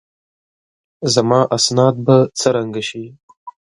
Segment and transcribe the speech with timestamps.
[1.13, 3.05] زما اسناد به څرنګه شي؟